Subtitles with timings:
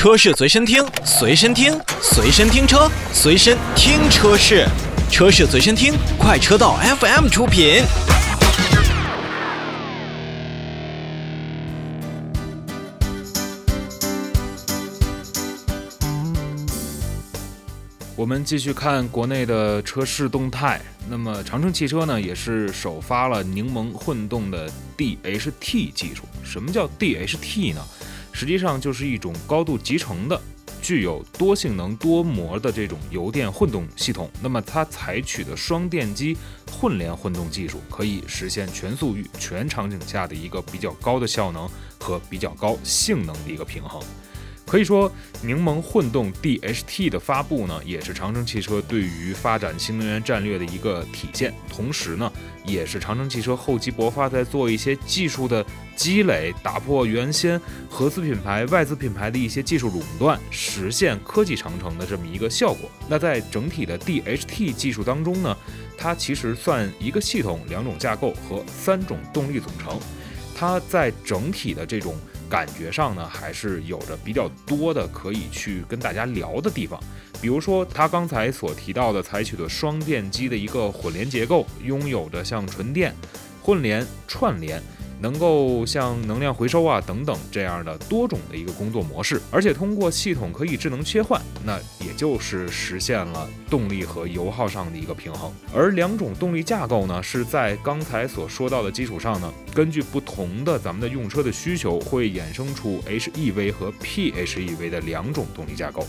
[0.00, 4.66] 车市随身听，随身听，随身听车，随身听车市，
[5.10, 7.82] 车市随身听，快车道 FM 出品。
[18.16, 20.80] 我们继续看国内的车市动态。
[21.10, 26.22] 那么，长城汽车呢，也是首发了柠檬混动的 DHT 技术。
[26.42, 27.82] 什么叫 DHT 呢？
[28.32, 30.40] 实际上就是一种高度集成的、
[30.80, 34.30] 具有多性能多模的这种油电混动系统。
[34.42, 36.36] 那么它采取的双电机
[36.70, 44.00] 混联混动技术，可以实现全速域、全场景下的一个比较高的效能和比较高性能的一个平衡。
[44.70, 45.10] 可以说，
[45.42, 51.52] 柠檬混动 DHT 的发布呢，也是长城汽车对于发展新能源战略的一个体现。
[51.68, 52.32] 同时呢，
[52.64, 62.88] 也是长城汽车厚积薄发，在做一些技术的积累，打破原先合资品牌、外资品牌的一些技术垄断，实现科技长城的这么一个效果。
[63.08, 65.56] 那在整体的 DHT 技术当中呢，
[65.98, 69.98] 它其实算一个系统、两种架构和三种动力总成。
[70.54, 72.14] 它在整体的这种
[72.50, 77.00] 感觉上呢，还是有着比较多的可以去跟大家聊的地方。
[77.40, 83.14] 比如说，他刚才所提到的采取的双电机的一个混联结构，拥有着像纯电、
[83.62, 84.82] 混联、串联。
[85.20, 95.52] 能够像能量回收啊等等这样的多种的一个工作模式，而且通过系统可以智能切换，那也就是实现了动力和油耗上的一个平衡。
[95.74, 106.06] 而两种动力架构呢，是在刚才所说到的基础上呢，根据不同的咱们的用车的需求，会衍生出 HEV 和 PHEV 的两种动力架构。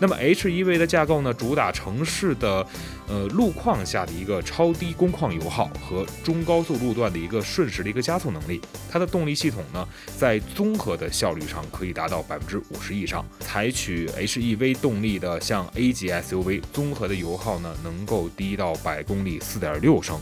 [0.00, 2.66] 那么 HEV 的架构呢，主打城市的，
[3.06, 8.60] 呃路况下的一个超低工况油耗和中高速路段的一个瞬时的一个加速能力。
[8.90, 13.22] 它的动力系统呢，在综合的效率上可以达到百分之五十以上。
[13.40, 20.18] 采取 HEV 动力的像 A 级 SUV，综合的油耗呢，能够低到百公里四点六升。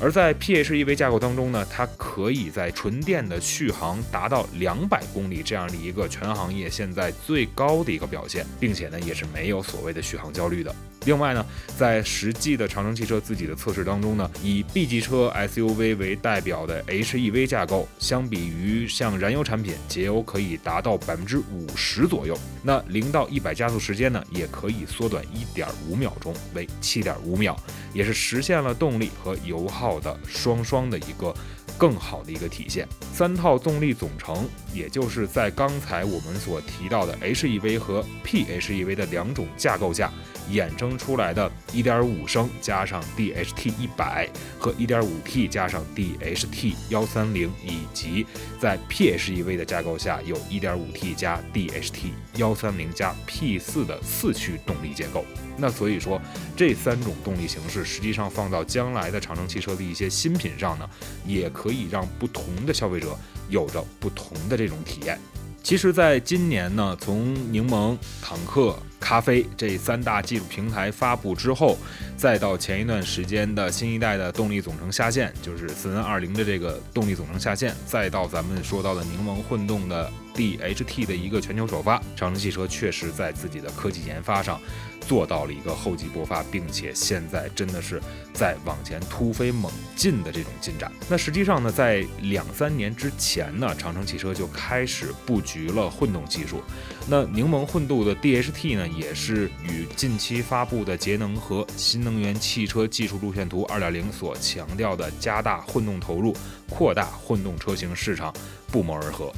[0.00, 10.74] 而在 PHEV 架构当中呢，它可以在纯电的续航达到两百公里这样的一个全行业现在最高的一个表现，并且呢，也是没有所谓的续航焦虑的。
[11.06, 11.44] 另外呢，
[11.76, 22.34] 在实际的长城汽车自己的测试当中呢，以 B 级车 SUV 为代表的 HEV 架构，相比于像燃油产品，节油可以达到百分之五十左右。
[22.62, 27.54] 那零到一百加速时间呢，也可以缩短一点五秒钟，为七点五秒，
[27.92, 31.34] 也是实现了动力和油耗套的双双的一个。
[31.76, 40.08] 更好的一个体现，三套动力总成，也就是在刚才我们所提到的 HEV 和 PHEV 的两种架构下
[40.48, 48.24] 衍生出来的1.5升加上 DHT 100和 1.5T 加上 DHT 130，以及
[48.60, 55.24] 在 PHEV 的架构下有 1.5T 加 DHT 130加 P4 的四驱动力结构。
[55.56, 56.20] 那所以说，
[56.56, 60.88] 这三种动力形式实际上放到将来的长城汽车的一些新品上呢，
[61.26, 63.16] 也可以让不同的消费者
[63.48, 65.18] 有着不同的这种体验。
[65.62, 71.78] 其实，在今年呢，从柠檬、坦克、咖啡这三大技术平台发布之后，
[72.18, 84.60] 再到前一段时间的新一代的动力总成下线，就是四 N 二零的这个动力总成下线，再到咱们说到的柠檬混动的 DHT 的一个全球首发，长城汽车确实在自己的科技研发上。
[85.06, 88.00] 做到了一个厚积薄发，并且现在真的是
[88.32, 90.90] 在往前突飞猛进的这种进展。
[91.10, 96.62] 那实际上呢，在两三年之前呢，长城汽车就开始布局了混动技术。
[97.06, 106.34] 那柠檬混动的 DHT 呢，也是与近期发布的节能和新能源汽车技术路线图2.0所强调的加大混动投入、
[106.70, 108.32] 扩大混动车型市场
[108.72, 109.30] 不谋而合。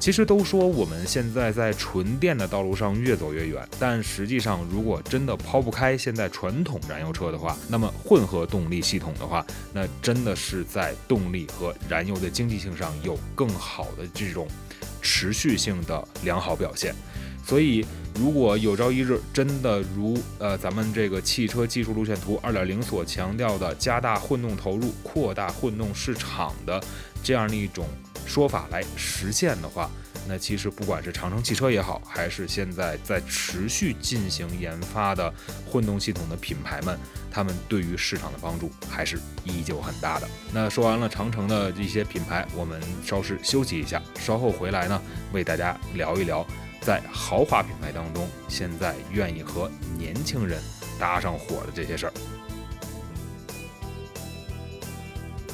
[0.00, 14.46] 其实都说我们现在在纯电的道路上越走越远，但实际上，如果真的抛不开现在传统燃油车的话，那么混合动力系统的话，那真的是在动力和燃油的经济性上有更好的这种
[15.02, 16.94] 持续性的良好表现。
[17.44, 17.84] 所以，
[18.14, 26.80] 如果有朝一日真的如呃咱们这个汽车技术路线图二点零所强调的，加大混动投入、扩大混动市场的
[27.22, 27.86] 这样的一种。
[28.28, 29.90] 说法来实现的话，
[30.28, 35.32] 那其实不管是长城汽车也好，还是现在在持续进行研发的
[35.66, 36.98] 混动系统的品牌们，
[37.30, 40.28] 他们对于市场的帮助还是依旧很大的。
[40.52, 45.00] 那说完了长城的一些品牌，我们稍事休息一下，稍后回来呢，
[45.32, 46.46] 为大家聊一聊
[46.82, 50.62] 在豪华品牌当中，现在愿意和年轻人
[51.00, 52.12] 搭上火的这些事儿。